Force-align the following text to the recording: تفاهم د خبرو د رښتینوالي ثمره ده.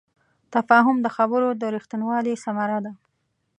تفاهم 0.53 0.97
د 1.01 1.07
خبرو 1.15 1.49
د 1.61 1.63
رښتینوالي 1.75 2.33
ثمره 2.43 2.77
ده. 2.85 2.91